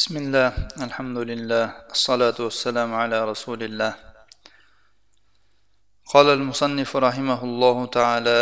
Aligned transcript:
بسم 0.00 0.16
الله 0.16 0.48
الحمد 0.86 1.18
لله 1.30 1.66
الصلاة 1.96 2.36
والسلام 2.46 2.90
على 2.94 3.18
رسول 3.32 3.60
الله 3.62 3.92
قال 6.12 6.26
المصنف 6.36 6.90
رحمه 6.96 7.40
الله 7.44 7.76
تعالى 7.86 8.40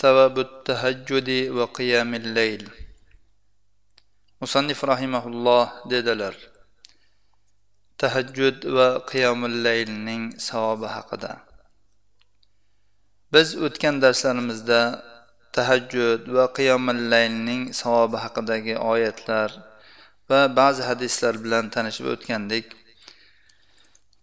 ثواب 0.00 0.36
التهجد 0.38 1.30
وقيام 1.56 2.10
الليل 2.14 2.62
مصنف 4.42 4.78
رحمه 4.84 5.24
الله 5.26 5.64
dedilar 5.88 6.34
tahajjud 7.96 8.56
va 8.76 8.88
qiyomul 9.08 9.56
laylning 9.64 10.36
savobi 10.36 10.88
haqida 10.96 11.32
biz 13.32 13.56
o'tgan 13.56 14.04
darslarimizda 14.04 14.80
tahajjud 15.56 16.28
va 16.36 16.44
qiyomul 16.58 17.00
laylning 17.12 17.72
savobi 17.80 18.20
haqidagi 18.24 18.76
oyatlar 18.92 19.69
va 20.30 20.40
ba'zi 20.60 20.82
hadislar 20.90 21.34
bilan 21.44 21.64
tanishib 21.74 22.06
o'tgandik 22.14 22.66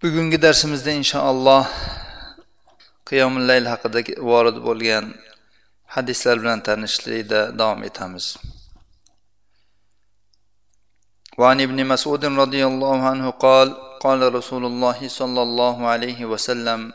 bugungi 0.02 0.38
darsimizda 0.46 0.92
inshaalloh 1.02 1.64
qiyomul 3.10 3.46
layl 3.52 3.66
haqida 3.74 4.00
vorid 4.30 4.58
bo'lgan 4.68 5.06
hadislar 5.96 6.36
bilan 6.44 6.60
tanishlikda 6.70 7.40
davom 7.60 7.82
etamiz 7.90 8.28
وعن 11.38 11.62
ابن 11.62 11.86
مسعود 11.94 12.26
رضي 12.26 12.66
الله 12.66 13.00
عنه 13.12 13.30
قال 13.30 13.68
قال 14.06 14.22
رسول 14.40 14.66
الله 14.66 15.00
صلى 15.08 15.42
الله 15.42 15.88
عليه 15.88 16.20
وسلم 16.26 16.94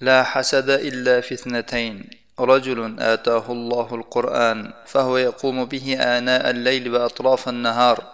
لا 0.00 0.18
حسد 0.22 0.70
إلا 0.70 1.20
في 1.20 1.34
اثنتين 1.34 1.94
رجل 2.40 3.00
آتاه 3.00 3.46
الله 3.52 3.94
القرآن 3.94 4.72
فهو 4.86 5.16
يقوم 5.16 5.64
به 5.64 5.86
آناء 6.16 6.50
الليل 6.50 6.94
وأطراف 6.94 7.48
النهار 7.48 8.11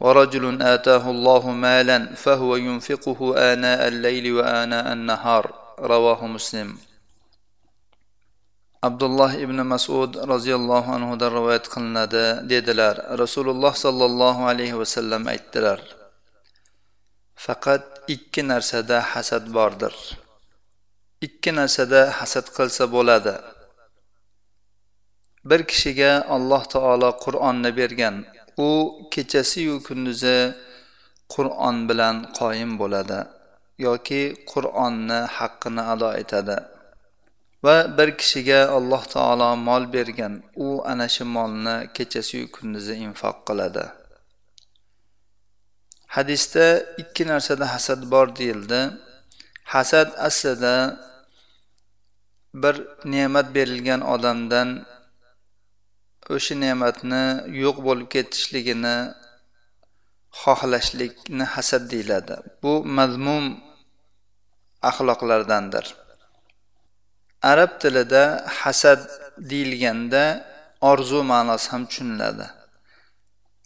ورجل 0.00 0.62
آتاه 0.62 1.10
الله 1.10 1.50
مالا 1.50 1.98
فهو 2.14 2.56
ينفقه 2.56 3.52
آناء 3.52 3.88
الليل 3.88 4.32
وآناء 4.32 4.92
النهار 4.92 5.44
رواه 5.80 6.26
مسلم 6.26 6.78
abdulloh 8.82 9.32
ibn 9.44 9.58
masud 9.72 10.10
roziyallohu 10.32 10.92
anhudan 10.96 11.30
rivoyat 11.38 11.66
qilinadi 11.74 12.24
dedilar 12.52 12.96
rasululloh 13.22 13.74
sollallohu 13.84 14.42
alayhi 14.52 14.78
vasallam 14.82 15.22
aytdilar 15.32 15.80
faqat 17.44 17.84
ikki 18.14 18.42
narsada 18.52 18.98
hasad 19.12 19.44
bordir 19.56 19.94
ikki 21.26 21.50
narsada 21.58 22.00
hasad 22.18 22.46
qilsa 22.56 22.84
bo'ladi 22.94 23.34
bir 25.50 25.60
kishiga 25.70 26.12
alloh 26.36 26.62
taolo 26.74 27.10
qur'onni 27.24 27.70
bergan 27.80 28.16
u 28.67 28.69
kechasiyu 29.13 29.75
kunduzi 29.87 30.39
qur'on 31.33 31.77
bilan 31.89 32.15
qoyim 32.39 32.71
bo'ladi 32.81 33.19
yoki 33.87 34.21
qur'onni 34.51 35.19
haqqini 35.37 35.83
ado 35.93 36.09
etadi. 36.21 36.57
Va 37.65 37.75
bir 37.97 38.09
kishiga 38.19 38.59
alloh 38.77 39.03
taolo 39.15 39.49
mol 39.67 39.83
bergan 39.95 40.33
u 40.65 40.67
ana 40.91 41.07
shu 41.15 41.23
molni 41.35 41.75
kechasiyu 41.95 42.45
kunduzi 42.55 42.93
infoq 43.07 43.37
qiladi. 43.47 43.85
Hadisda 46.15 46.65
ikki 47.01 47.23
narsada 47.31 47.65
hasad 47.73 48.01
bor 48.13 48.27
deyildi. 48.39 48.81
Hasad 49.73 50.09
aslida 50.27 50.75
bir 52.61 52.75
ne'mat 53.13 53.47
berilgan 53.55 54.01
odamdan 54.13 54.69
o'sha 56.29 56.55
ne'matni 56.63 57.23
yo'q 57.63 57.77
bo'lib 57.87 58.07
ketishligini 58.15 58.97
xohlashlikni 60.41 61.45
hasad 61.53 61.83
deyiladi. 61.93 62.35
Bu 62.63 62.73
mazmum 62.97 63.45
axloqlardandir. 64.89 65.85
Arab 67.51 67.71
tilida 67.81 68.23
hasad 68.61 69.01
deyilganda 69.51 70.23
orzu 70.91 71.19
ma'nosi 71.31 71.67
ham 71.71 71.83
tushuniladi. 71.89 72.47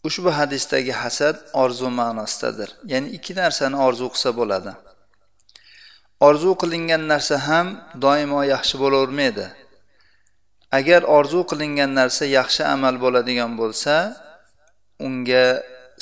Ushbu 0.07 0.29
hadisdagi 0.39 0.93
hasad 1.03 1.35
orzu 1.63 1.89
ma'nosidadir. 1.99 2.69
Ya'ni 2.91 3.07
ikki 3.17 3.33
narsani 3.41 3.77
orzu 3.87 4.05
qilsa 4.13 4.29
bo'ladi. 4.39 4.71
Orzu 6.27 6.51
qilingan 6.61 7.03
narsa 7.11 7.35
ham 7.47 7.67
doimo 8.05 8.41
yaxshi 8.53 8.75
bo'lavermaydi. 8.83 9.45
Agar 10.77 11.01
orzu 11.17 11.39
qilingan 11.49 11.91
narsa 11.99 12.23
yaxshi 12.39 12.63
amal 12.75 12.95
bo'ladigan 13.03 13.51
bo'lsa 13.61 13.93
unga 15.05 15.45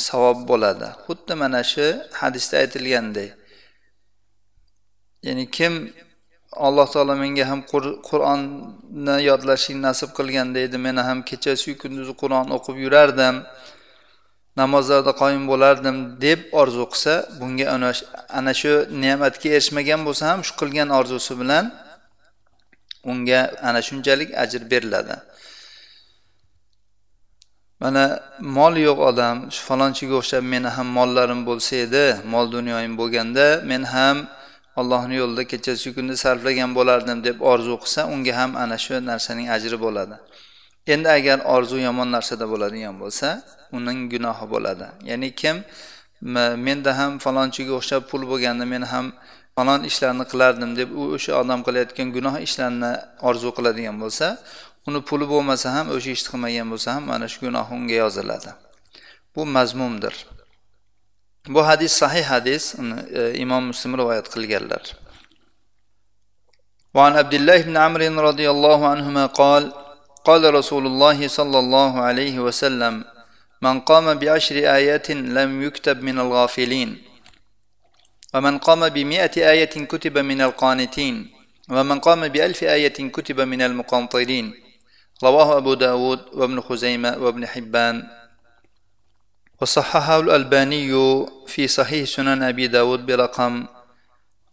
savob 0.07 0.39
bo'ladi. 0.49 0.87
Xuddi 1.05 1.33
mana 1.41 1.61
shu 1.71 1.87
hadisda 2.21 2.55
aytilgandek 2.63 3.31
ya'ni 5.23 5.45
kim 5.49 5.73
alloh 6.67 6.87
taolo 6.93 7.15
menga 7.23 7.45
ham 7.51 7.61
qur'onni 8.09 9.15
yodlashni 9.29 9.81
nasib 9.87 10.09
qilgan 10.17 10.47
deydi 10.57 10.77
meni 10.85 11.01
ham 11.07 11.19
kechasiyu 11.29 11.75
kunduzi 11.83 12.13
qur'on 12.21 12.47
o'qib 12.57 12.77
yurardim 12.85 13.35
namozlarda 14.61 15.13
qoyim 15.21 15.43
bo'lardim 15.51 15.97
deb 16.25 16.39
orzu 16.61 16.85
qilsa 16.93 17.13
bunga 17.39 17.65
ana 18.39 18.53
shu 18.61 18.73
ne'matga 19.03 19.47
erishmagan 19.57 20.01
bo'lsa 20.07 20.23
ham 20.31 20.39
shu 20.47 20.53
qilgan 20.61 20.89
orzusi 20.99 21.33
bilan 21.41 21.65
unga 23.11 23.41
ana 23.67 23.81
shunchalik 23.87 24.29
ajr 24.43 24.61
beriladi. 24.71 25.15
Mana 27.79 28.03
mol 28.39 28.73
yo'q 28.87 28.99
odam 29.09 29.35
shu 29.53 29.61
falonchiga 29.69 30.15
o'xshab 30.21 30.43
meni 30.53 30.69
ham 30.75 30.87
mollarim 30.97 31.41
bo'lsa 31.49 31.73
edi 31.85 32.05
mol 32.33 32.45
dunyoyim 32.55 32.93
bo'lganda 33.01 33.47
men 33.71 33.83
ham 33.95 34.17
allohni 34.79 35.15
yo'lida 35.21 35.43
kechasi 35.51 35.87
kunni 35.95 36.15
sarflagan 36.23 36.71
bo'lardim 36.77 37.17
deb 37.27 37.37
orzu 37.51 37.75
qilsa 37.83 38.01
unga 38.13 38.33
ham 38.39 38.51
ana 38.63 38.77
shu 38.83 38.93
narsaning 39.09 39.47
ajri 39.55 39.77
bo'ladi. 39.85 40.15
Endi 40.93 41.09
agar 41.17 41.37
orzu 41.55 41.77
yomon 41.87 42.09
narsada 42.15 42.45
bo'ladigan 42.53 42.95
bo'lsa 43.03 43.27
uning 43.77 43.99
gunohi 44.13 44.45
bo'ladi. 44.53 44.87
Ya'ni 45.09 45.29
kim 45.41 45.55
menda 46.65 46.91
ham 46.99 47.11
falonchiga 47.25 47.73
o'xshab 47.79 48.01
pul 48.09 48.21
bo'lganda 48.31 48.65
men 48.73 48.83
ham 48.91 49.05
falon 49.56 49.80
ishlarni 49.90 50.24
qilardim 50.32 50.70
deb 50.80 50.88
u 51.00 51.02
o'sha 51.16 51.32
odam 51.42 51.60
qilayotgan 51.66 52.08
gunoh 52.16 52.34
ishlarni 52.46 52.92
orzu 53.28 53.50
qiladigan 53.56 53.96
bo'lsa 54.02 54.26
uni 54.88 55.00
puli 55.08 55.26
bo'lmasa 55.32 55.66
ham 55.76 55.86
o'sha 55.96 56.10
ishni 56.16 56.28
qilmagan 56.32 56.66
bo'lsa 56.72 56.88
ham 56.94 57.04
mana 57.12 57.26
shu 57.32 57.38
gunoh 57.46 57.66
unga 57.76 57.96
yoziladi 58.02 58.50
bu 59.34 59.42
mazmumdir 59.56 60.14
bu 61.54 61.60
hadis 61.68 61.92
sahih 62.02 62.24
hadis 62.34 62.64
uni 62.82 62.96
imom 63.44 63.62
muslim 63.70 63.92
rivoyat 64.00 64.26
qilganlar 64.34 64.84
وعن 66.96 67.12
عبد 67.16 67.34
الله 67.34 67.58
بن 67.68 67.76
عمرو 67.84 68.20
رضي 68.30 68.50
الله 68.54 68.80
عنهما 68.92 69.24
قال 69.26 69.72
قال 70.28 70.54
رسول 70.54 70.86
الله 70.86 71.28
صلى 71.28 71.58
الله 71.58 71.92
عليه 72.00 72.36
وسلم 72.46 72.94
من 73.62 73.80
قام 73.80 74.06
بعشر 74.14 74.56
آيات 74.78 75.10
لم 75.10 75.50
يكتب 75.62 76.02
من 76.02 76.16
الغافلين 76.24 76.90
ومن 78.33 78.57
قام 78.57 78.89
بمئة 78.89 79.35
آية 79.37 79.85
كتب 79.85 80.17
من 80.17 80.41
القانتين 80.41 81.31
ومن 81.69 81.99
قام 81.99 82.27
بألف 82.27 82.63
آية 82.63 83.09
كتب 83.09 83.41
من 83.41 83.61
المقنطرين. 83.61 84.53
رواه 85.23 85.57
أبو 85.57 85.73
داود 85.73 86.19
وابن 86.33 86.61
خزيمة 86.61 87.17
وابن 87.17 87.47
حبان. 87.47 88.03
وصححه 89.61 90.19
الألباني 90.19 90.93
في 91.47 91.67
صحيح 91.67 92.09
سنن 92.09 92.43
أبي 92.43 92.67
داود 92.67 93.05
برقم 93.05 93.65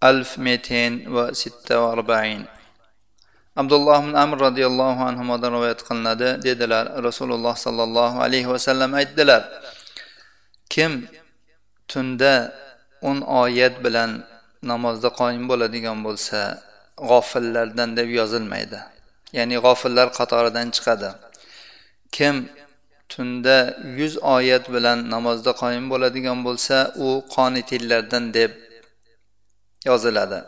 1246 0.03 2.47
abdulloh 3.61 4.01
ibn 4.01 4.17
amr 4.17 4.49
roziyallohu 4.49 5.05
anhudan 5.05 5.53
rivoyat 5.53 5.85
qilinadi 5.85 6.41
dedilar 6.41 6.97
rasululloh 7.03 7.53
sollallohu 7.53 8.25
alayhi 8.25 8.49
vasallam 8.49 8.97
aytdilar 8.97 9.45
kim 10.73 11.05
tunda 11.91 12.55
o'n 13.09 13.19
oyat 13.43 13.75
bilan 13.85 14.11
namozda 14.73 15.09
qoyim 15.21 15.45
bo'ladigan 15.51 15.99
bo'lsa 16.07 16.39
g'ofillardan 17.11 17.91
deb 17.99 18.09
yozilmaydi. 18.21 18.79
Ya'ni 19.39 19.57
g'ofillar 19.65 20.09
qatoridan 20.19 20.69
chiqadi. 20.77 21.11
Kim 22.17 22.37
tunda 23.13 23.57
yuz 23.99 24.15
oyat 24.37 24.65
bilan 24.75 24.99
namozda 25.15 25.53
qoyim 25.63 25.87
bo'ladigan 25.93 26.39
bo'lsa 26.47 26.77
u 27.07 27.09
qonitillardan 27.35 28.25
deb 28.39 28.53
yoziladi. 29.89 30.41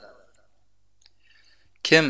Kim 1.89 2.05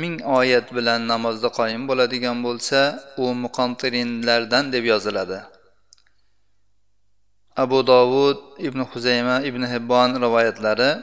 ming 0.00 0.16
oyat 0.38 0.66
bilan 0.76 1.00
namozda 1.12 1.48
qoyim 1.58 1.82
bo'ladigan 1.90 2.38
bo'lsa 2.46 2.80
u 3.22 3.24
muqontirinlardan 3.44 4.64
deb 4.74 4.84
yoziladi. 4.92 5.38
Abu 7.56 7.86
dovud 7.86 8.38
ibn 8.58 8.80
huzayma 8.80 9.36
ibn 9.48 9.62
hibbon 9.72 10.10
rivoyatlari. 10.24 11.02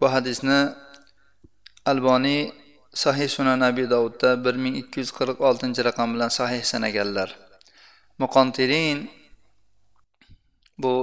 Bu 0.00 0.06
hadisni 0.12 0.60
alboniy 1.86 2.52
sahih 2.94 3.28
sunan 3.28 3.60
abi 3.60 3.90
dovudda 3.90 4.44
bir 4.44 4.54
ming 4.54 4.74
ikki 4.82 5.00
yuz 5.00 5.10
qirq 5.18 5.38
oltinchi 5.48 5.80
raqam 5.88 6.08
bilan 6.14 6.30
sahih 6.38 6.62
sanaganlar. 6.72 7.28
Muqontirin 8.22 8.98
bu 10.82 10.94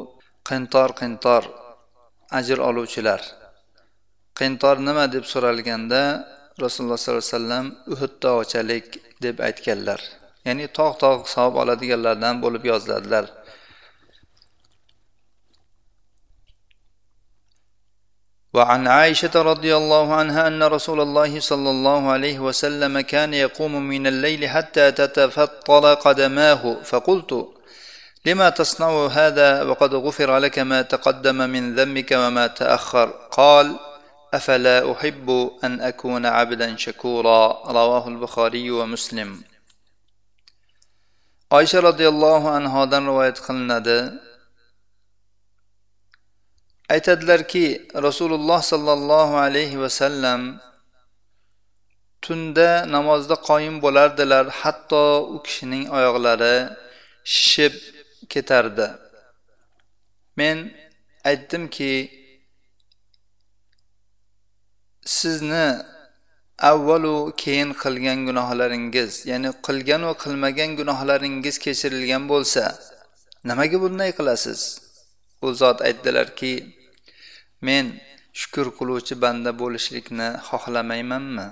qintor 0.50 0.90
qintor 1.02 1.44
ajr 2.40 2.58
oluvchilar. 2.70 3.22
Qintor 4.40 4.76
nima 4.88 5.06
deb 5.16 5.26
so'ralganda 5.34 6.02
rasululloh 6.64 7.00
sollallohu 7.02 7.24
alayhi 7.24 7.36
vasallam 7.36 7.66
uhud 7.94 8.14
tog'chalik 8.26 8.88
deb 9.24 9.36
aytganlar. 9.48 10.00
Ya'ni 10.48 10.66
tog' 10.78 10.96
tog' 11.04 11.28
savob 11.34 11.56
oladiganlardan 11.64 12.36
bo'lib 12.44 12.64
yoziladilar. 12.72 13.26
وعن 18.54 18.88
عائشة 18.88 19.42
رضي 19.42 19.76
الله 19.76 20.14
عنها 20.14 20.48
أن 20.48 20.64
رسول 20.64 21.02
الله 21.02 21.40
صلى 21.40 21.70
الله 21.70 22.12
عليه 22.12 22.40
وسلم 22.40 23.00
كان 23.00 23.34
يقوم 23.34 23.74
من 23.82 24.08
الليل 24.08 24.50
حتى 24.50 24.92
تتفطر 24.92 25.94
قدماه. 25.94 26.78
فقلت 26.84 27.48
لما 28.26 28.50
تصنع 28.50 29.08
هذا 29.08 29.64
وقد 29.64 29.94
غفر 29.94 30.38
لك 30.38 30.60
ما 30.60 30.82
تقدم 30.82 31.36
من 31.36 31.76
ذنبك 31.76 32.12
وما 32.12 32.48
تأخر؟ 32.48 33.08
قال 33.32 33.76
أفلا 34.34 34.92
أحب 34.92 35.52
أن 35.64 35.82
أكون 35.82 36.26
عبدا 36.26 36.78
شكورا؟ 36.78 37.72
رواه 37.72 38.08
البخاري 38.08 38.72
ومسلم. 38.72 39.44
oysha 41.52 41.82
roziyallohu 41.82 42.46
anhodan 42.58 43.04
rivoyat 43.10 43.38
qilinadi 43.42 43.98
aytadilarki 46.90 47.88
rasululloh 47.94 48.62
sollallohu 48.62 49.36
alayhi 49.46 49.80
vasallam 49.80 50.42
tunda 52.22 52.70
namozda 52.96 53.36
qoyim 53.50 53.76
bo'lardilar 53.86 54.46
hatto 54.62 55.04
u 55.36 55.38
kishining 55.46 55.86
oyoqlari 55.98 56.56
shishib 57.36 57.74
ketardi. 58.34 58.88
Men 60.40 60.58
aytdimki 61.30 61.94
sizni 65.18 65.68
avvalu 66.72 67.18
keyin 67.42 67.70
qilgan 67.84 68.20
gunohlaringiz 68.28 69.12
ya'ni 69.32 69.50
qilgan 69.68 70.02
va 70.10 70.14
qilmagan 70.24 70.72
gunohlaringiz 70.80 71.56
kechirilgan 71.66 72.24
bo'lsa 72.32 72.64
nimaga 73.50 73.78
bunday 73.84 74.12
qilasiz? 74.20 74.62
U 75.46 75.48
zot 75.62 75.78
aytdilarki 75.88 76.79
men 77.67 77.85
shukur 78.41 78.67
qiluvchi 78.79 79.15
banda 79.25 79.51
bo'lishlikni 79.63 80.29
xohlamaymanmi 80.49 81.47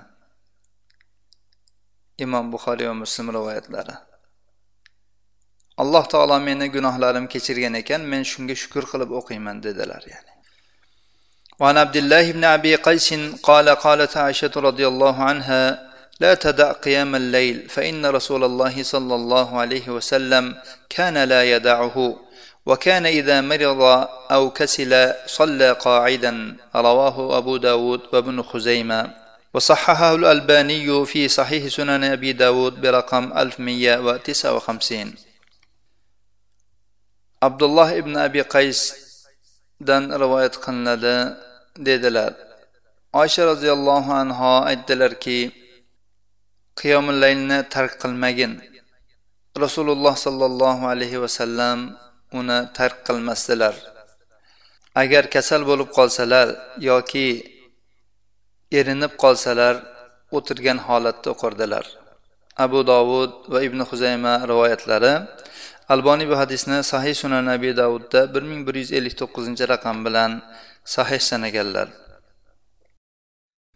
imom 2.25 2.45
buxoriy 2.53 2.87
va 2.91 2.95
muslim 3.03 3.27
rivoyatlari 3.37 3.95
alloh 5.83 6.03
taolo 6.13 6.37
meni 6.47 6.67
gunohlarim 6.75 7.25
kechirgan 7.33 7.73
ekan 7.81 8.01
men 8.11 8.21
shunga 8.31 8.55
shukur 8.61 8.83
qilib 8.91 9.09
o'qiyman 9.19 9.57
dedilar 9.67 10.03
ya'ni 10.13 10.33
وعن 11.59 11.77
عبد 11.77 11.97
الله 12.01 12.31
بن 12.31 12.43
ابي 12.43 12.75
قيس 12.75 13.13
قال 13.49 13.69
قالت 13.69 14.17
عائشه 14.17 14.53
رضي 14.57 14.87
الله 14.87 15.23
عنها 15.23 15.93
لا 16.19 16.33
تدع 16.33 16.71
قيام 16.71 17.15
الليل 17.15 17.69
فان 17.69 18.05
رسول 18.05 18.43
الله 18.43 18.83
صلى 18.83 19.15
الله 19.15 19.59
عليه 19.61 19.89
وسلم 19.89 20.55
كان 20.89 21.17
لا 21.23 21.41
يدعه 21.53 22.19
وكان 22.68 23.06
إذا 23.06 23.40
مرض 23.40 23.82
أو 24.36 24.50
كسل 24.50 24.92
صلى 25.26 25.68
قاعدا 25.72 26.32
رواه 26.76 27.16
أبو 27.38 27.56
داود 27.56 28.00
وابن 28.12 28.42
خزيمة. 28.42 29.00
وصححه 29.54 30.14
الألباني 30.14 31.06
في 31.06 31.28
صحيح 31.28 31.62
سنن 31.68 32.04
أبي 32.04 32.32
داود 32.32 32.80
برقم 32.80 33.24
1159 33.38 35.14
عبد 37.42 37.62
الله 37.62 38.00
بن 38.00 38.16
أبي 38.16 38.40
قيس 38.42 38.80
دان 39.80 40.12
رواية 40.12 40.52
قنلده 40.60 41.48
dedilar. 41.78 42.34
oysha 43.12 43.46
roziyallohu 43.46 44.12
anho 44.22 44.52
aytdilarki 44.70 45.38
qiyomillaylni 46.80 47.58
tark 47.74 47.92
qilmagin 48.02 48.52
rasululloh 49.64 50.14
sollallohu 50.26 50.88
alayhi 50.92 51.20
vasallam 51.24 51.78
uni 52.39 52.59
tark 52.77 52.97
qilmasdilar 53.07 53.75
agar 55.01 55.23
kasal 55.35 55.61
bo'lib 55.69 55.89
qolsalar 55.97 56.47
yoki 56.89 57.27
erinib 58.79 59.13
qolsalar 59.23 59.75
o'tirgan 60.37 60.79
holatda 60.87 61.27
o'qirdilar 61.33 61.85
abu 62.65 62.79
dovud 62.91 63.31
va 63.53 63.59
ibn 63.67 63.79
huzayma 63.89 64.33
rivoyatlari 64.51 65.13
alboniy 65.93 66.27
bu 66.31 66.35
hadisni 66.41 66.77
sahih 66.91 67.15
sunan 67.21 67.45
abi 67.55 67.71
davudda 67.81 68.21
bir 68.33 68.43
ming 68.49 68.61
bir 68.67 68.75
yuz 68.81 68.89
ellik 68.97 69.15
to'qqizinchi 69.21 69.63
raqam 69.73 69.97
bilan 70.07 70.31
صحيح 70.85 71.19
سنقلل 71.19 71.89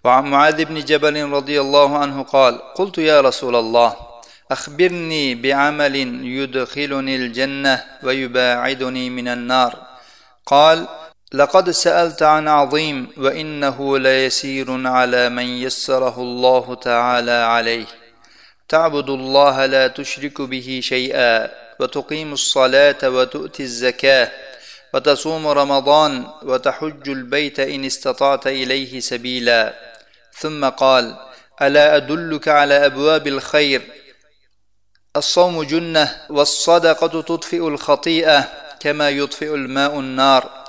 وعن 0.03 0.25
معاذ 0.31 0.65
بن 0.65 0.79
جبل 0.79 1.31
رضي 1.31 1.61
الله 1.61 1.97
عنه 1.97 2.23
قال 2.23 2.73
قلت 2.75 2.97
يا 2.97 3.21
رسول 3.21 3.55
الله 3.55 3.95
أخبرني 4.52 5.34
بعمل 5.34 5.96
يدخلني 6.25 7.16
الجنة 7.16 7.84
ويباعدني 8.02 9.10
من 9.10 9.28
النار. 9.28 9.87
قال 10.46 10.88
لقد 11.34 11.70
سألت 11.70 12.22
عن 12.22 12.49
عظيم 12.49 13.08
وإنه 13.16 13.99
ليسير 13.99 14.87
على 14.88 15.28
من 15.28 15.46
يسره 15.46 16.20
الله 16.20 16.75
تعالى 16.75 17.31
عليه. 17.31 17.87
تعبد 18.69 19.10
الله 19.10 19.66
لا 19.66 19.87
تشرك 19.88 20.40
به 20.40 20.81
شيئا 20.82 21.50
وتقيم 21.81 22.32
الصلاة 22.32 23.02
وتؤتي 23.05 23.62
الزكاة 23.62 24.31
وتصوم 24.94 25.46
رمضان 25.46 26.26
وتحج 26.43 27.08
البيت 27.08 27.60
إن 27.60 27.84
استطعت 27.84 28.46
إليه 28.46 29.00
سبيلا. 29.00 29.75
ثم 30.32 30.69
قال 30.69 31.16
ألا 31.62 31.96
أدلك 31.96 32.48
على 32.48 32.87
أبواب 32.87 33.26
الخير 33.26 33.82
الصوم 35.16 35.62
جنة 35.62 36.20
والصدقة 36.30 37.22
تطفئ 37.22 37.68
الخطيئة 37.68 38.48
كما 38.80 39.10
يطفئ 39.10 39.54
الماء 39.54 40.00
النار 40.00 40.64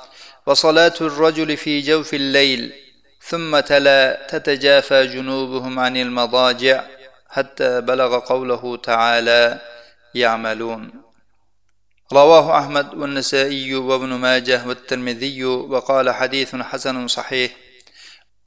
وصلاة 0.46 0.94
الرجل 1.02 1.58
في 1.58 1.82
جوف 1.82 2.14
الليل 2.14 2.74
ثم 3.22 3.60
تلا 3.60 4.28
تتجافى 4.30 5.08
جنوبهم 5.08 5.80
عن 5.80 5.98
المضاجع 5.98 6.84
حتى 7.30 7.82
بلغ 7.82 8.20
قوله 8.20 8.78
تعالى 8.78 9.62
يعملون. 10.16 10.92
رواه 12.14 12.60
أحمد 12.60 12.94
والنسائي 12.94 13.76
وابن 13.76 14.08
ماجه 14.08 14.68
والترمذي 14.68 15.46
وقال 15.46 16.12
حديث 16.12 16.56
حسن 16.56 17.08
صحيح 17.08 17.52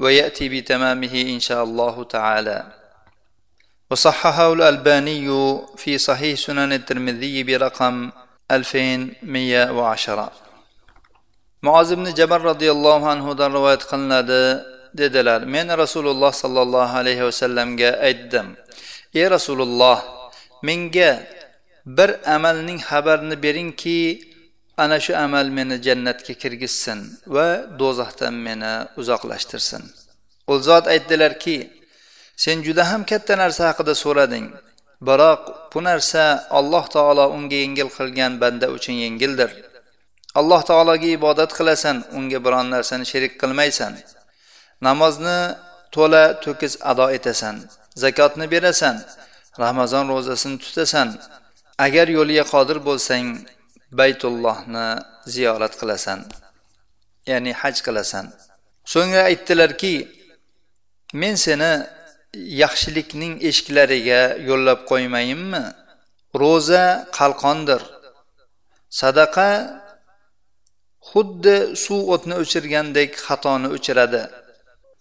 ويأتي 0.00 0.48
بتمامه 0.48 1.20
إن 1.20 1.40
شاء 1.40 1.64
الله 1.64 2.04
تعالى. 2.04 2.85
وصححه 3.91 4.53
الألباني 4.53 5.27
في 5.77 5.97
صحيح 5.97 6.39
سنن 6.39 6.73
الترمذي 6.73 7.43
برقم 7.43 8.11
2110 8.51 10.31
معاذ 11.63 11.95
بن 11.95 12.13
جبل 12.13 12.41
رضي 12.41 12.71
الله 12.71 13.09
عنه 13.09 13.33
در 13.33 13.51
رواية 13.51 13.81
قلنadi 13.91 14.71
dedilar 14.93 15.41
men 15.47 15.67
rasululloh 15.77 16.31
sollallohu 16.33 16.97
alayhi 16.97 17.23
vasallamga 17.23 17.89
aytdim 18.07 18.47
ey 19.13 19.25
rasululloh 19.35 19.97
menga 20.67 21.11
bir 21.85 22.09
amalning 22.35 22.79
xabarini 22.89 23.35
beringki 23.45 23.99
ana 24.77 24.99
shu 25.05 25.13
amal 25.25 25.47
meni 25.57 25.75
jannatga 25.85 26.33
kirgizsin 26.41 26.99
va 27.35 27.47
do'zaxdan 27.79 28.35
meni 28.47 28.73
uzoqlashtirsin 29.01 29.83
u 30.51 30.53
zot 30.67 30.85
aytdilarki 30.93 31.57
sen 32.44 32.56
juda 32.66 32.84
ham 32.90 33.02
katta 33.10 33.34
narsa 33.42 33.62
haqida 33.70 33.94
so'rading. 34.04 34.46
Biroq 35.08 35.42
bu 35.72 35.80
narsa 35.88 36.24
alloh 36.58 36.84
taolo 36.94 37.24
unga 37.36 37.56
yengil 37.64 37.88
qilgan 37.96 38.32
banda 38.42 38.66
uchun 38.76 38.96
yengildir. 39.04 39.50
Alloh 40.40 40.60
taologa 40.70 41.08
ibodat 41.18 41.50
qilasan 41.58 41.96
unga 42.16 42.38
biron 42.44 42.66
narsani 42.74 43.04
sherik 43.12 43.32
qilmaysan. 43.40 43.92
Namozni 44.86 45.38
to'la 45.94 46.24
to'kis 46.44 46.74
ado 46.90 47.06
etasan 47.16 47.56
zakotni 48.02 48.46
berasan 48.54 48.96
ramazon 49.64 50.04
ro'zasini 50.12 50.56
tutasan. 50.64 51.08
Agar 51.86 52.06
yo'liga 52.18 52.44
qodir 52.52 52.78
bo'lsang 52.88 53.26
baytullohni 53.98 54.86
ziyorat 55.34 55.74
qilasan 55.80 56.18
ya'ni 57.30 57.52
haj 57.60 57.76
qilasan. 57.86 58.24
So'ngra 58.92 59.22
aytdilarki 59.30 59.94
men 61.20 61.34
seni 61.44 61.72
yaxshilikning 62.34 63.34
eshiklariga 63.48 64.22
yo'llab 64.48 64.80
qo'ymayinmi? 64.90 65.64
Ro'za 66.42 66.84
qalqondir. 67.18 67.82
Sadaqa 69.00 69.50
xuddi 71.10 71.56
suv 71.84 72.00
o'tni 72.14 72.34
o'chirgandek 72.42 73.10
xatoni 73.26 73.68
o'chiradi 73.76 74.22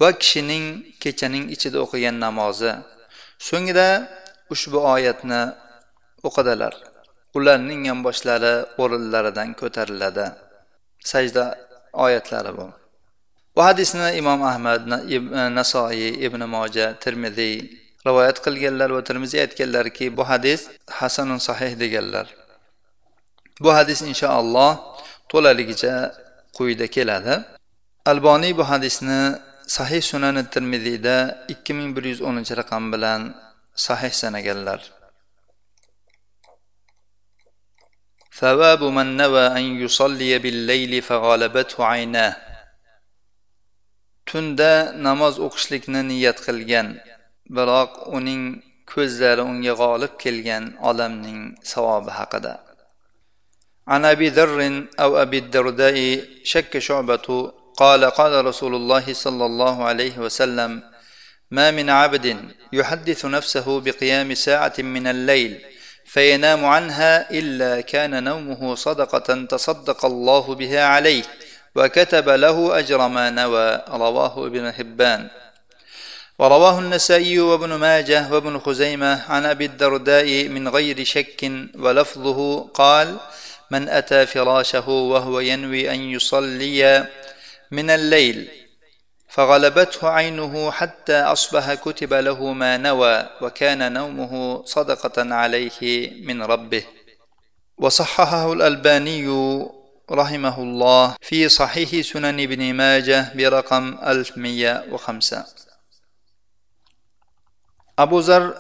va 0.02 0.10
kishining 0.22 0.66
kechaning 1.04 1.46
ichida 1.56 1.78
o'qigan 1.86 2.16
namozi. 2.26 2.74
So'ngra 3.48 3.90
ushbu 4.54 4.80
oyatni 4.96 5.42
o'qidilar 6.28 6.74
ularning 7.38 7.82
yonboshlari 7.90 8.54
o'rinlaridan 8.82 9.50
ko'tariladi. 9.62 10.26
Sajda 11.12 11.46
oyatlari 12.06 12.52
bu. 12.58 12.68
bu 13.57 13.61
hadisni 13.69 14.09
imom 14.21 14.41
ahmad 14.53 14.81
nasoiy 15.59 16.09
ibn 16.27 16.43
moja 16.55 16.87
termiziy 17.05 17.57
rivoyat 18.07 18.39
qilganlar 18.45 18.91
va 18.97 19.03
termiziy 19.09 19.41
aytganlarki 19.47 20.07
bu 20.17 20.23
hadis 20.31 20.61
hasanun 20.99 21.41
sahih 21.49 21.73
deganlar 21.83 22.27
bu 23.63 23.71
hadis 23.79 24.01
inshaalloh 24.11 24.73
to'laligicha 25.33 25.95
quyida 26.57 26.87
keladi 26.97 27.35
alboniy 28.13 28.53
bu 28.61 28.65
hadisni 28.73 29.21
sahih 29.77 30.03
sunani 30.11 30.43
termiziyda 30.55 31.17
ikki 31.53 31.73
ming 31.79 31.91
bir 31.97 32.05
yuz 32.13 32.21
o'ninchi 32.29 32.55
raqam 32.61 32.85
bilan 32.93 33.21
sahih 33.87 34.13
sanaganlar 34.23 34.83
ثواب 38.41 38.83
من 38.97 39.09
نوى 39.23 39.47
أن 39.59 39.65
يصلي 39.85 40.33
بالليل 40.39 40.93
فغالبته 41.09 41.85
عيناه 41.85 42.44
tunda 44.30 44.72
namoz 45.08 45.36
o'qishlikni 45.48 46.02
niyat 46.12 46.38
qilgan 46.46 46.88
biroq 47.56 47.92
uning 48.18 48.44
ko'zlari 48.92 49.44
unga 49.52 49.74
g'olib 49.82 50.14
kelgan 50.24 50.64
odamning 50.90 51.42
savobi 51.72 52.12
haqida. 52.20 52.54
عن 53.88 54.06
أبي 54.06 54.30
ذر 54.30 54.88
أو 55.00 55.22
أبي 55.22 55.38
الدرداء 55.38 55.98
شك 56.44 56.78
شعبة 56.78 57.52
قال 57.78 58.06
قال 58.06 58.46
رسول 58.46 58.76
الله 58.76 59.14
صلى 59.14 59.46
الله 59.46 59.84
عليه 59.84 60.16
وسلم 60.18 60.72
ما 61.52 61.72
من 61.72 61.90
عبد 61.90 62.38
يحدث 62.74 63.26
نفسه 63.26 63.68
بقيام 63.86 64.34
ساعة 64.34 64.74
من 64.80 65.08
الليل 65.08 65.62
فينام 66.06 66.66
عنها 66.66 67.32
إلا 67.32 67.82
كان 67.82 68.24
نومه 68.24 68.76
صدقة 68.76 69.46
تصدق 69.46 70.06
الله 70.06 70.56
بها 70.56 70.84
عليه 70.86 71.24
وكتب 71.76 72.30
له 72.30 72.80
أجر 72.80 73.08
ما 73.08 73.30
نوى 73.30 73.82
رواه 73.90 74.46
ابن 74.48 74.72
حبان. 74.72 75.28
ورواه 76.40 76.80
النسائي 76.80 77.40
وابن 77.40 77.74
ماجه 77.74 78.34
وابن 78.34 78.60
خزيمة 78.60 79.32
عن 79.32 79.46
أبي 79.46 79.66
الدرداء 79.66 80.48
من 80.48 80.68
غير 80.68 81.04
شك 81.04 81.52
ولفظه 81.80 82.68
قال 82.74 83.18
من 83.72 83.90
أتى 83.90 84.26
فراشه 84.26 84.90
وهو 84.90 85.40
ينوي 85.40 85.92
أن 85.92 86.00
يصلي 86.00 87.08
من 87.72 87.90
الليل 87.90 88.50
فغلبته 89.30 90.10
عينه 90.10 90.72
حتى 90.72 91.18
أصبح 91.22 91.74
كتب 91.74 92.14
له 92.14 92.54
ما 92.54 92.78
نوى 92.78 93.30
وكان 93.42 93.94
نومه 93.94 94.66
صدقة 94.66 95.36
عليه 95.36 96.12
من 96.24 96.44
ربه. 96.44 96.84
وصححه 97.78 98.54
الألباني 98.54 99.28
رحمه 100.11 100.57
الله 100.63 101.05
في 101.29 101.49
صحيح 101.49 101.91
سنن 102.01 102.41
ابن 102.47 102.75
ماجه 102.75 103.33
برقم 103.37 103.85
1105 104.03 105.45
أبو 107.99 108.19
ذر 108.21 108.55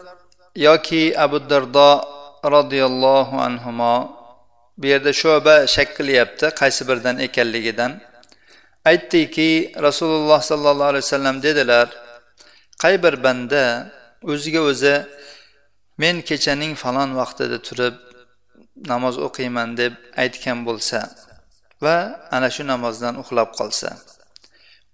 ياكي 0.56 1.02
أبو 1.24 1.36
الدرداء 1.36 1.98
رضي 2.44 2.84
الله 2.84 3.28
عنهما 3.40 4.20
bu 4.80 4.86
yerda 4.86 5.12
sho'ba 5.22 5.54
shak 5.74 5.88
qilyapti 5.98 6.46
qaysi 6.60 6.82
biridan 6.88 7.16
ekanligidan 7.26 7.92
aytdiki 8.90 9.50
rasululloh 9.86 10.40
sollallohu 10.50 10.90
alayhi 10.92 11.04
vasallam 11.06 11.36
dedilar 11.46 11.88
qay 12.82 12.94
bir 13.04 13.14
banda 13.24 13.64
o'ziga 14.32 14.60
o'zi 14.70 14.94
men 16.02 16.16
kechaning 16.28 16.72
falon 16.82 17.10
vaqtida 17.20 17.58
turib 17.66 17.96
namoz 18.90 19.16
o'qiyman 19.26 19.68
deb 19.80 19.92
aytgan 20.22 20.58
bo'lsa 20.68 20.98
va 21.85 21.97
ana 22.35 22.49
shu 22.55 22.63
namozdan 22.71 23.13
uxlab 23.21 23.49
qolsa 23.59 23.89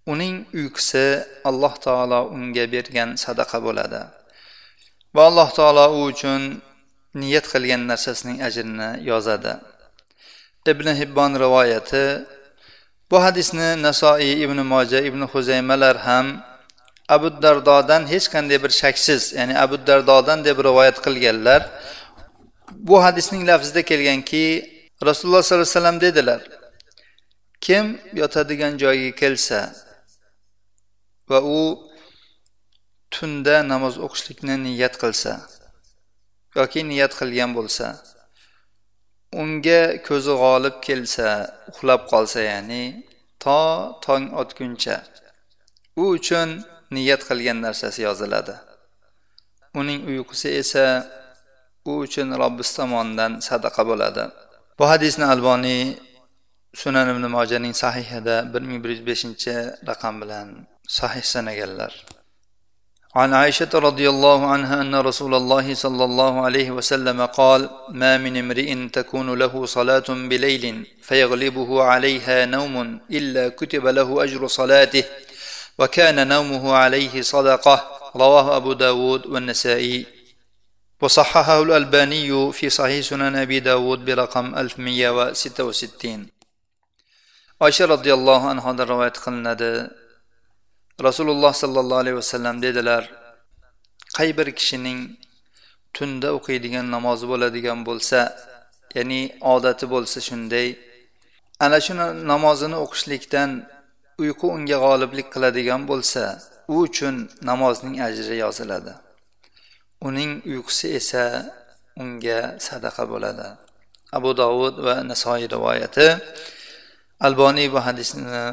uning 0.08 0.46
uyqusi 0.54 1.22
alloh 1.50 1.74
taolo 1.86 2.20
unga 2.36 2.66
bergan 2.74 3.10
sadaqa 3.24 3.58
bo'ladi. 3.66 4.02
Va 5.16 5.24
alloh 5.30 5.50
taolo 5.58 5.86
u 5.98 6.00
uchun 6.12 6.42
niyat 7.22 7.46
qilgan 7.52 7.82
narsasining 7.92 8.38
ajrini 8.48 8.90
yozadi. 9.10 9.54
Ibn 10.72 10.88
hibbon 11.00 11.32
rivoyati 11.44 12.06
bu 13.12 13.18
hadisni 13.26 13.70
nasoiy 13.88 14.34
ibn 14.46 14.60
moja 14.74 15.00
ibn 15.10 15.22
huzaymalar 15.32 15.96
ham 16.08 16.28
abu 17.16 17.28
dardodan 17.44 18.04
hech 18.14 18.28
qanday 18.34 18.58
bir 18.64 18.72
shaksiz 18.82 19.22
ya'ni 19.38 19.54
abu 19.64 19.76
dardodan 19.88 20.40
deb 20.48 20.58
rivoyat 20.68 20.98
qilganlar. 21.06 21.62
Bu 22.88 22.96
hadisning 23.06 23.42
lafzida 23.50 23.82
kelganki 23.90 24.46
rasululloh 25.08 25.42
sollallohu 25.44 25.68
alayhi 25.68 25.78
vasallam 25.78 25.98
dedilar 26.06 26.42
kim 27.66 27.86
yotadigan 28.22 28.74
joyga 28.84 29.12
kelsa 29.22 29.60
va 31.30 31.40
u 31.60 31.62
tunda 33.14 33.56
namoz 33.72 33.96
o'qishlikni 34.06 34.56
niyat 34.68 34.96
qilsa 35.04 35.34
yoki 36.58 36.82
niyat 36.92 37.14
qilgan 37.20 37.52
bo'lsa 37.58 37.88
unga 39.42 39.82
ko'zi 40.08 40.34
g'olib 40.42 40.76
kelsa 40.88 41.30
uxlab 41.72 42.02
qolsa 42.12 42.40
ya'ni 42.52 42.84
to 43.44 43.62
tong 44.06 44.26
otguncha 44.42 44.98
u 46.02 46.04
uchun 46.18 46.50
niyat 46.96 47.22
qilgan 47.30 47.58
narsasi 47.66 48.02
yoziladi. 48.08 48.56
Uning 49.80 50.00
uyqusi 50.12 50.50
esa 50.62 50.86
u 51.90 51.92
uchun 52.06 52.28
robbis 52.42 52.70
tomonidan 52.78 53.32
sadaqa 53.48 53.84
bo'ladi. 53.90 54.24
Bu 54.78 54.84
hadisni 54.92 55.26
alboniy 55.34 55.84
sunan 56.74 57.10
ibn 57.10 57.28
mojaning 57.28 57.74
sahihida 57.74 58.54
bir 58.54 58.62
ming 58.62 58.84
bir 58.84 58.90
yuz 58.90 59.04
beshinchi 59.10 59.54
raqam 59.90 60.22
bilan 60.22 60.48
sahih 60.88 61.24
sanaganlar. 61.24 61.94
عن 63.16 63.34
عائشة 63.34 63.74
رضي 63.76 64.10
الله 64.10 64.40
عنها 64.54 64.82
أن 64.82 64.96
رسول 64.96 65.34
الله 65.36 65.74
صلى 65.74 66.04
الله 66.04 66.34
عليه 66.46 66.72
وسلم 66.72 67.26
قال 67.26 67.70
ما 67.90 68.18
من 68.18 68.38
امرئ 68.38 68.88
تكون 68.88 69.40
له 69.40 69.66
صلاة 69.66 70.10
بليل 70.32 70.88
فيغلبه 71.02 71.84
عليها 71.84 72.46
نوم 72.46 72.76
إلا 73.12 73.50
كتب 73.50 73.88
له 73.88 74.24
أجر 74.24 74.48
صلاته 74.48 75.04
وكان 75.80 76.28
نومه 76.28 76.74
عليه 76.74 77.22
صدقة 77.22 77.76
رواه 78.16 78.58
أبو 78.58 78.74
داود 78.74 79.26
والنسائي 79.28 80.06
وصححه 81.02 81.62
الألباني 81.64 82.52
في 82.52 82.70
صحيح 82.70 83.06
سنن 83.06 83.36
أبي 83.36 83.60
داود 83.60 84.06
برقم 84.06 84.56
1166 84.56 86.41
oysha 87.66 87.86
roziyallohu 87.94 88.46
anhudan 88.54 88.88
rivoyat 88.92 89.18
qilinadi. 89.24 89.72
Rasululloh 91.08 91.54
sollallohu 91.64 92.02
alayhi 92.04 92.18
vasallam 92.22 92.56
dedilar 92.66 93.04
qay 94.18 94.30
bir 94.38 94.48
kishining 94.60 95.00
tunda 95.96 96.30
o'qiydigan 96.38 96.86
namozi 96.96 97.26
bo'ladigan 97.32 97.80
bo'lsa 97.90 98.20
ya'ni 98.98 99.22
odati 99.54 99.86
bo'lsa 99.94 100.18
shunday 100.28 100.68
ana 101.66 101.78
shu 101.86 101.94
namozini 102.32 102.78
o'qishlikdan 102.86 103.50
uyqu 104.24 104.46
unga 104.56 104.78
g'oliblik 104.86 105.28
qiladigan 105.34 105.82
bo'lsa 105.92 106.24
u 106.74 106.76
uchun 106.86 107.16
namozning 107.50 107.96
ajri 108.08 108.36
yoziladi. 108.44 108.94
Uning 110.08 110.32
uyqusi 110.52 110.88
esa 111.00 111.24
unga 112.02 112.40
sadaqa 112.68 113.04
bo'ladi. 113.14 113.48
Abu 114.18 114.30
dovud 114.42 114.76
va 114.86 114.96
nasoiy 115.12 115.46
rivoyati 115.56 116.08
alboniy 117.27 117.69
bu 117.75 117.79
hadisni 117.87 118.45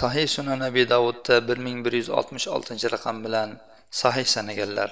sahih 0.00 0.26
sunan 0.34 0.60
abi 0.68 0.82
davudda 0.92 1.34
bir 1.48 1.58
ming 1.66 1.78
bir 1.84 1.92
yuz 2.00 2.08
oltmish 2.18 2.46
oltinchi 2.54 2.86
raqam 2.94 3.16
bilan 3.24 3.48
sahih 4.00 4.26
sanaganlar 4.34 4.90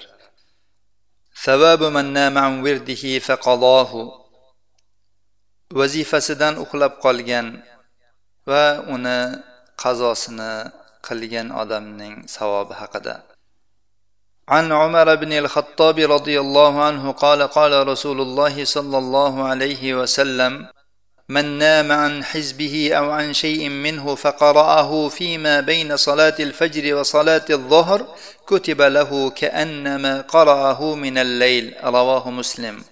vazifasidan 5.79 6.55
uxlab 6.65 6.93
qolgan 7.05 7.47
va 8.51 8.67
uni 8.95 9.21
qazosini 9.83 10.53
qilgan 11.07 11.49
odamning 11.63 12.15
savobi 12.37 12.75
haqida 12.83 13.17
عن 14.57 14.73
عمر 14.73 15.09
بن 15.15 15.33
الخطاب 15.33 15.99
رضي 16.17 16.37
الله 16.41 16.73
عنه 16.87 17.05
قال 17.13 17.41
قال 17.43 17.73
رسول 17.93 18.19
الله 18.27 18.65
صلى 18.65 18.99
الله 18.99 19.35
عليه 19.51 19.83
وسلم 19.95 20.53
من 21.30 21.58
نام 21.58 21.92
عن 21.92 22.24
حزبه 22.24 22.92
أو 22.94 23.12
عن 23.12 23.34
شيء 23.34 23.70
منه 23.70 24.16
فقراه 24.16 25.10
فيما 25.10 25.62
بين 25.62 25.98
صلاه 25.98 26.36
الفجر 26.40 26.96
وصلاه 26.96 27.46
الظهر 27.50 28.16
كتب 28.48 28.82
له 28.82 29.30
كانما 29.30 30.22
قراه 30.22 30.96
من 30.96 31.18
الليل 31.18 31.76
رواه 31.84 32.30
مسلم 32.30 32.84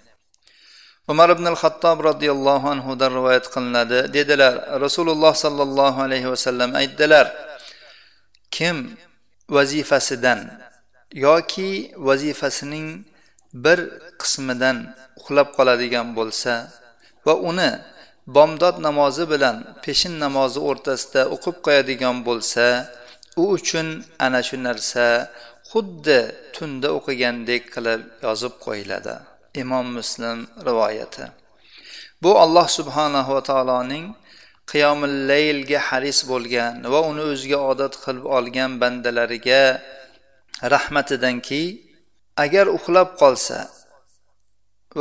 umar 1.08 1.30
ibn 1.36 1.44
al 1.48 1.60
xattob 1.60 2.00
roziyallohu 2.10 2.66
anhudan 2.74 3.12
rivoyat 3.12 3.46
qilinadi 3.54 4.08
dedilar 4.16 4.80
rasululloh 4.86 5.36
sollallohu 5.36 6.00
alayhi 6.00 6.28
vasallam 6.34 6.72
aytdilar 6.80 7.28
kim 8.56 8.78
vazifasidan 9.52 10.40
yoki 11.12 11.92
vazifasining 12.08 12.88
bir 13.66 13.80
qismidan 14.22 14.78
uxlab 15.20 15.48
qoladigan 15.58 16.08
bo'lsa 16.18 16.54
va 17.26 17.34
uni 17.50 17.72
bomdod 18.28 18.76
namozi 18.88 19.26
bilan 19.34 19.58
peshin 19.84 20.14
namozi 20.26 20.60
o'rtasida 20.70 21.22
o'qib 21.36 21.56
qo'yadigan 21.66 22.18
bo'lsa 22.28 22.66
u 23.42 23.44
uchun 23.58 23.88
ana 24.26 24.40
shu 24.48 24.58
narsa 24.68 25.06
xuddi 25.72 26.20
tunda 26.56 26.88
o'qigandek 26.98 27.64
qilib 27.76 28.02
yozib 28.26 28.54
qo'yiladi. 28.66 29.16
Imom 29.62 29.88
muslim 29.98 30.38
rivoyati. 30.68 31.26
Bu 32.24 32.32
alloh 32.44 32.68
subhanahu 32.78 33.32
va 33.36 33.44
taoloning 33.50 34.06
qiyomil 34.72 35.16
laylga 35.32 35.80
haris 35.88 36.20
bo'lgan 36.32 36.74
va 36.94 37.00
uni 37.10 37.24
o'ziga 37.32 37.60
odat 37.72 37.94
qilib 38.04 38.26
olgan 38.38 38.72
bandalariga 38.82 39.64
rahmatidanki 40.74 41.64
agar 42.44 42.66
uxlab 42.78 43.10
qolsa 43.22 43.60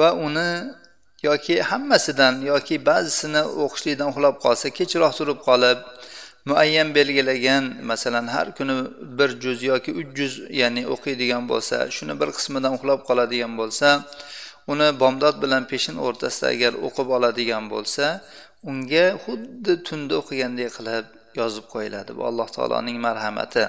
va 0.01 0.11
uni 0.27 0.51
yoki 1.29 1.55
hammasidan 1.71 2.35
yoki 2.53 2.77
ba'zisini 2.91 3.43
o'qishlikdan 3.65 4.09
uxlab 4.13 4.37
qolsa 4.45 4.67
kechroq 4.79 5.13
turib 5.19 5.39
qolib 5.49 5.79
muayyan 6.51 6.89
belgilagan 6.97 7.65
masalan 7.91 8.27
har 8.35 8.47
kuni 8.59 8.75
bir 9.19 9.31
juz 9.43 9.59
yoki 9.71 9.91
uch 10.01 10.11
juz 10.19 10.33
ya'ni 10.61 10.83
o'qiydigan 10.95 11.43
bo'lsa 11.53 11.77
shuni 11.97 12.15
bir 12.21 12.29
qismidan 12.37 12.73
uxlab 12.79 13.01
qoladigan 13.09 13.53
bo'lsa 13.61 13.89
uni 14.73 14.89
bomdod 15.03 15.37
bilan 15.43 15.63
peshin 15.73 15.97
o'rtasida 16.07 16.47
agar 16.55 16.73
o'qib 16.87 17.09
oladigan 17.17 17.65
bo'lsa 17.75 18.05
unga 18.71 19.07
xuddi 19.25 19.73
tunda 19.87 20.15
o'qigandek 20.21 20.71
qilib 20.77 21.07
yozib 21.41 21.67
qo'yiladi. 21.75 22.11
Bu 22.19 22.23
alloh 22.31 22.49
taoloning 22.57 22.99
marhamati. 23.07 23.65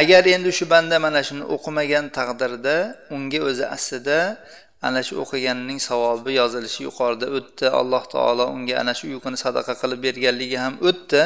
Agar 0.00 0.22
endi 0.36 0.50
shu 0.58 0.64
banda 0.74 0.96
mana 1.06 1.20
shuni 1.28 1.44
o'qimagan 1.54 2.04
taqdirda 2.18 2.76
unga 3.16 3.40
o'zi 3.48 3.64
aslida 3.76 4.18
ana 4.82 5.02
shu 5.02 5.14
o'qiganining 5.24 5.80
savobi 5.88 6.32
yozilishi 6.40 6.84
yuqorida 6.88 7.26
o'tdi. 7.38 7.66
Alloh 7.80 8.02
taolo 8.14 8.44
unga 8.54 8.74
ana 8.82 8.94
shu 8.98 9.06
uyquni 9.12 9.38
sadaqa 9.44 9.74
qilib 9.80 10.00
berganligi 10.06 10.58
ham 10.64 10.74
o'tdi. 10.88 11.22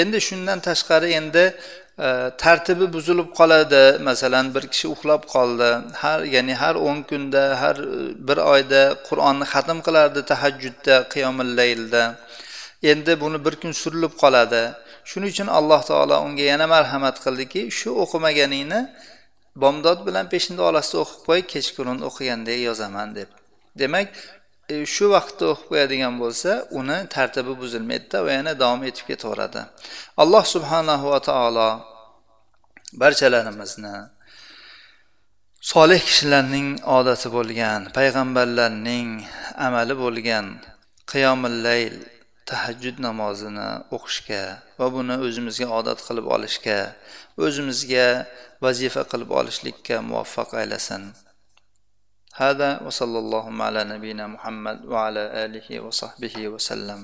Endi 0.00 0.18
shundan 0.28 0.58
tashqari 0.68 1.08
endi 1.20 1.44
e, 2.06 2.08
tartibi 2.42 2.86
buzilib 2.96 3.28
qoladi. 3.38 3.84
Masalan 4.08 4.46
bir 4.54 4.64
kishi 4.72 4.86
uxlab 4.94 5.22
qoldi. 5.34 5.70
Har 6.02 6.20
ya'ni 6.34 6.54
har 6.62 6.74
o'n 6.88 6.98
kunda 7.10 7.42
har 7.62 7.76
e, 7.80 7.88
bir 8.28 8.38
oyda 8.54 8.82
qur'onni 9.08 9.46
xatm 9.52 9.78
qilardi 9.86 10.20
tahajjudda 10.32 10.94
qiyomil 11.12 11.50
laylda. 11.58 12.02
Endi 12.92 13.12
buni 13.22 13.38
bir 13.44 13.54
kun 13.62 13.72
surilib 13.82 14.14
qoladi. 14.22 14.62
Shuning 15.10 15.30
uchun 15.34 15.48
alloh 15.58 15.80
taolo 15.90 16.16
unga 16.26 16.44
yana 16.52 16.66
marhamat 16.74 17.16
qildiki 17.24 17.62
shu 17.78 17.90
o'qimaganingni 18.02 18.80
bomdod 19.62 19.98
bilan 20.06 20.26
peshinda 20.32 20.62
orasida 20.70 20.98
o'qib 21.04 21.20
qo'y 21.28 21.42
kechqurun 21.52 21.98
o'qigandek 22.08 22.60
yozaman 22.68 23.08
deb. 23.18 23.28
Demak 23.80 24.08
e, 24.72 24.74
shu 24.94 25.06
vaqtda 25.16 25.44
o'qib 25.52 25.66
qo'yadigan 25.70 26.14
bo'lsa 26.22 26.50
uni 26.80 26.98
tartibi 27.14 27.52
buzilmaydida 27.62 28.18
va 28.26 28.30
yana 28.38 28.52
davom 28.62 28.82
etib 28.90 29.04
ketaveradi. 29.10 29.60
Alloh 30.22 30.44
subhanahu 30.54 31.06
va 31.12 31.20
taolo 31.28 31.70
barchalarimizni 33.02 33.96
solih 35.72 36.00
kishilarning 36.08 36.68
odati 36.98 37.28
bo'lgan 37.36 37.80
payg'ambarlarning 37.96 39.08
amali 39.66 39.94
bo'lgan 40.04 40.46
qiyomil 41.12 41.56
layl 41.66 41.96
tahajjud 42.50 42.96
namozini 43.06 43.68
o'qishga 43.96 44.42
va 44.78 44.86
buni 44.96 45.14
o'zimizga 45.26 45.66
odat 45.78 45.98
qilib 46.06 46.26
olishga 46.36 46.78
o'zimizga 47.46 48.06
vazifa 48.64 49.02
qilib 49.10 49.30
olishlikka 49.40 49.94
muvaffaq 50.08 50.50
aylasin 50.62 51.04
هذا 52.44 52.70
وصلى 52.84 53.18
اللهم 53.24 53.58
على 53.68 53.80
نبينا 53.92 54.24
محمد 54.34 54.78
وعلى 54.92 55.22
آله 55.44 55.68
وصحبه 55.80 56.36
وسلم. 56.52 57.00